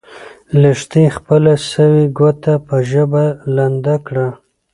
[0.61, 3.23] لښتې خپله سوې ګوته په ژبه
[3.55, 4.27] لنده کړه.